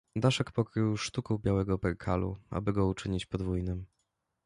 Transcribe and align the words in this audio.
Daszek 0.15 0.51
pokrył 0.51 0.97
sztuką 0.97 1.37
białego 1.37 1.79
perkalu, 1.79 2.37
aby 2.51 2.73
go 2.73 2.87
uczynić 2.87 3.25
podwójnym. 3.25 3.85